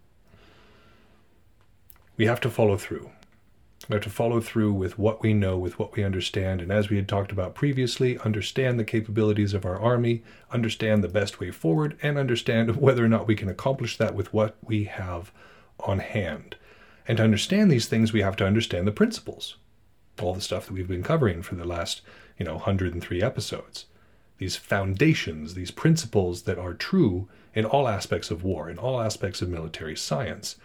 [2.18, 3.12] We have to follow through.
[3.88, 6.89] We have to follow through with what we know, with what we understand, and as
[6.89, 11.51] we had talked about previously, understand the capabilities of our army, understand the best way
[11.51, 15.32] forward, and understand whether or not we can accomplish that with what we have
[15.80, 16.55] on hand.
[17.12, 19.57] And to understand these things, we have to understand the principles.
[20.22, 21.99] All the stuff that we've been covering for the last,
[22.39, 23.88] you know, 103 episodes.
[24.38, 29.41] These foundations, these principles that are true in all aspects of war, in all aspects
[29.41, 30.55] of military science.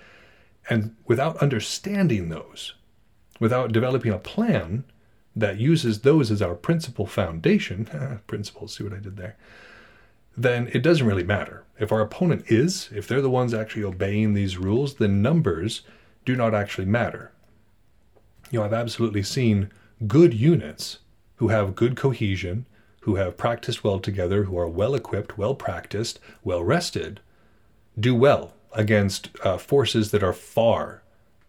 [0.70, 2.74] And without understanding those,
[3.40, 4.84] without developing a plan
[5.34, 9.36] that uses those as our principal foundation, ah, principles, see what I did there,
[10.36, 11.64] then it doesn't really matter.
[11.80, 15.82] If our opponent is, if they're the ones actually obeying these rules, then numbers
[16.26, 17.32] do not actually matter.
[18.50, 19.70] You know, I've absolutely seen
[20.06, 20.98] good units
[21.36, 22.66] who have good cohesion,
[23.00, 27.20] who have practiced well together, who are well equipped, well practiced, well rested,
[27.98, 31.02] do well against uh, forces that are far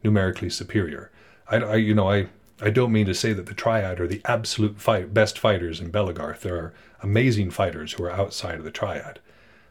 [0.03, 1.11] numerically superior.
[1.49, 2.27] I, I, you know, I,
[2.61, 5.91] I don't mean to say that the Triad are the absolute fight, best fighters in
[5.91, 6.41] Belegarth.
[6.41, 9.19] There are amazing fighters who are outside of the Triad.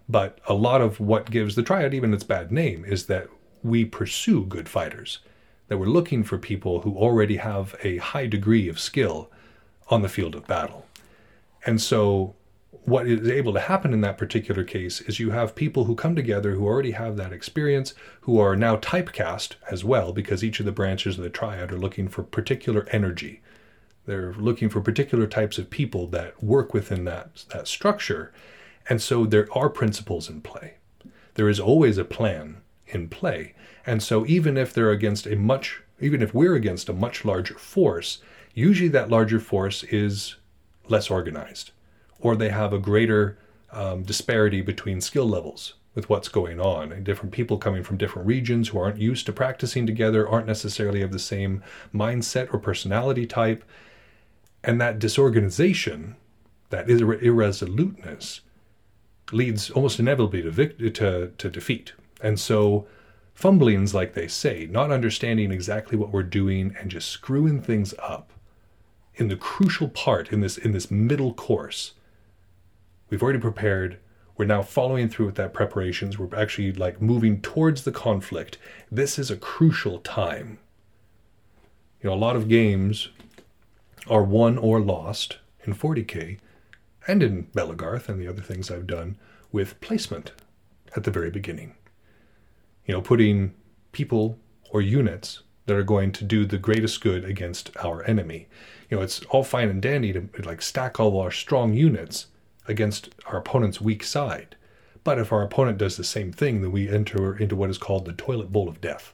[0.09, 3.29] But a lot of what gives the Triad even its bad name is that
[3.63, 5.21] we pursue good fighters,
[5.69, 9.31] that we're looking for people who already have a high degree of skill
[9.89, 10.87] on the field of battle.
[11.65, 12.35] And so,
[12.85, 16.15] what is able to happen in that particular case is you have people who come
[16.15, 20.67] together who already have that experience, who are now typecast as well, because each of
[20.67, 23.43] the branches of the triad are looking for particular energy.
[24.07, 28.33] They're looking for particular types of people that work within that, that structure.
[28.89, 30.75] And so there are principles in play.
[31.35, 33.55] There is always a plan in play.
[33.85, 37.55] And so even if they're against a much, even if we're against a much larger
[37.55, 38.19] force,
[38.55, 40.37] usually that larger force is
[40.89, 41.73] less organized,
[42.21, 43.39] or they have a greater
[43.73, 46.93] um, disparity between skill levels with what's going on.
[46.93, 51.03] And different people coming from different regions who aren't used to practicing together aren't necessarily
[51.03, 51.63] of the same
[51.95, 53.65] mindset or personality type.
[54.63, 56.17] And that disorganization,
[56.71, 58.41] that irre- irresoluteness,
[59.33, 61.93] leads almost inevitably to, vict- to, to defeat.
[62.21, 62.87] And so,
[63.35, 68.33] fumblings, like they say, not understanding exactly what we're doing and just screwing things up,
[69.17, 71.95] in the crucial part in this in this middle course.
[73.09, 73.99] We've already prepared.
[74.37, 76.19] We're now following through with that preparations.
[76.19, 78.59] We're actually like moving towards the conflict.
[78.93, 80.59] This is a crucial time.
[82.03, 83.09] You know, a lot of games
[84.09, 86.39] are won or lost in 40k
[87.09, 89.17] and in Belegarth and the other things I've done
[89.51, 90.33] with placement
[90.95, 91.75] at the very beginning.
[92.87, 93.55] You know, putting
[93.93, 94.39] people
[94.71, 98.49] or units that are going to do the greatest good against our enemy.
[98.89, 102.27] You know, it's all fine and dandy to like stack all our strong units
[102.69, 104.57] against our opponent's weak side.
[105.05, 108.05] But if our opponent does the same thing, then we enter into what is called
[108.05, 109.13] the toilet bowl of death.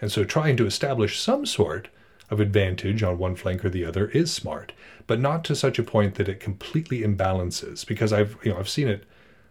[0.00, 1.88] And so trying to establish some sort
[2.30, 4.72] of advantage on one flank or the other is smart,
[5.06, 7.84] but not to such a point that it completely imbalances.
[7.86, 9.04] Because I've you know I've seen it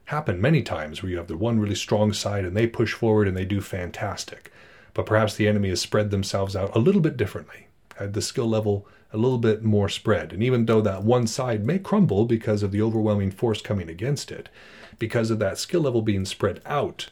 [0.10, 3.28] happen many times where you have the one really strong side and they push forward
[3.28, 4.52] and they do fantastic,
[4.96, 8.50] but perhaps the enemy has spread themselves out a little bit differently, had the skill
[8.50, 12.64] level a little bit more spread, and even though that one side may crumble because
[12.64, 14.50] of the overwhelming force coming against it,
[14.98, 17.10] because of that skill level being spread out,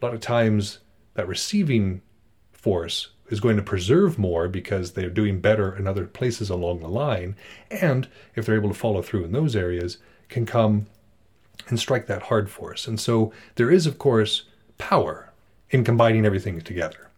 [0.00, 0.80] a lot of times
[1.14, 2.02] that receiving
[2.52, 6.88] force is going to preserve more because they're doing better in other places along the
[6.88, 7.34] line.
[7.70, 9.96] And if they're able to follow through in those areas,
[10.28, 10.86] can come
[11.68, 12.86] and strike that hard force.
[12.86, 14.44] And so there is, of course,
[14.78, 15.32] power
[15.70, 17.10] in combining everything together.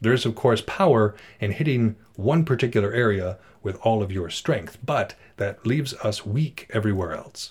[0.00, 4.78] There is, of course, power in hitting one particular area with all of your strength,
[4.84, 7.50] but that leaves us weak everywhere else.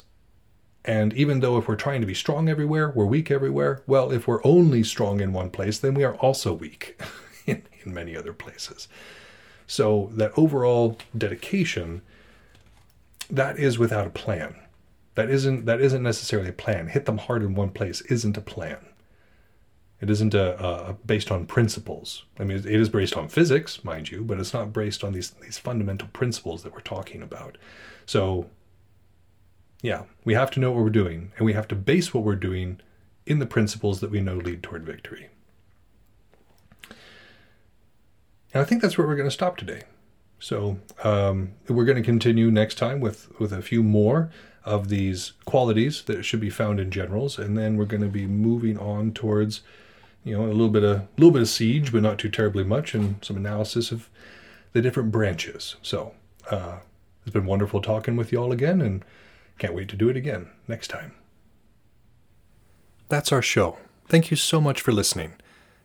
[0.84, 4.28] And even though if we're trying to be strong everywhere, we're weak everywhere, well, if
[4.28, 7.00] we're only strong in one place, then we are also weak.
[7.50, 8.88] in, in many other places.
[9.68, 12.02] So that overall dedication,
[13.30, 14.56] that is without a plan.
[15.16, 16.88] That isn't that isn't necessarily a plan.
[16.88, 18.78] Hit them hard in one place isn't a plan.
[20.01, 22.24] It isn't a, a, based on principles.
[22.39, 25.32] I mean, it is based on physics, mind you, but it's not based on these
[25.32, 27.57] these fundamental principles that we're talking about.
[28.05, 28.49] So,
[29.82, 32.36] yeah, we have to know what we're doing, and we have to base what we're
[32.36, 32.80] doing
[33.26, 35.30] in the principles that we know lead toward victory.
[38.53, 39.84] And I think that's where we're going to stop today.
[40.39, 44.32] So um, we're going to continue next time with, with a few more
[44.66, 48.28] of these qualities that should be found in generals, and then we're going to be
[48.28, 49.62] moving on towards,
[50.24, 52.64] you know, a little bit of a little bit of siege, but not too terribly
[52.64, 54.10] much, and some analysis of
[54.74, 55.76] the different branches.
[55.82, 56.14] So
[56.51, 56.78] uh,
[57.24, 59.03] it's been wonderful talking with you all again, and
[59.57, 61.14] can't wait to do it again next time.
[63.07, 63.78] That's our show.
[64.07, 65.34] Thank you so much for listening.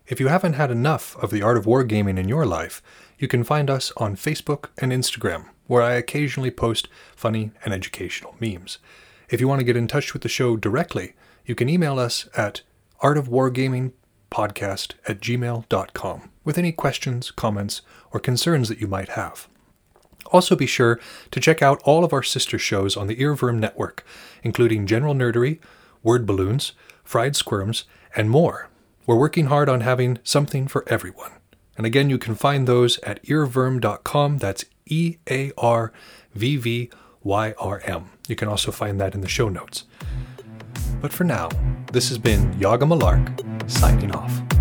[0.06, 2.82] If you haven't had enough of the art of wargaming in your life,
[3.18, 8.36] you can find us on Facebook and Instagram, where I occasionally post funny and educational
[8.40, 8.78] memes.
[9.28, 11.14] If you want to get in touch with the show directly,
[11.46, 12.62] you can email us at
[13.02, 19.48] artofwargamingpodcast at gmail.com with any questions, comments, or concerns that you might have.
[20.26, 20.98] Also, be sure
[21.30, 24.04] to check out all of our sister shows on the Earworm Network,
[24.42, 25.58] including General Nerdery,
[26.02, 27.84] Word Balloons, Fried Squirms,
[28.16, 28.68] and more.
[29.06, 31.32] We're working hard on having something for everyone.
[31.76, 34.38] And again, you can find those at earworm.com.
[34.38, 35.92] That's E A R
[36.34, 36.90] V V
[37.22, 38.10] Y R M.
[38.28, 39.84] You can also find that in the show notes.
[41.00, 41.48] But for now,
[41.92, 44.53] this has been Yaga Malark signing off.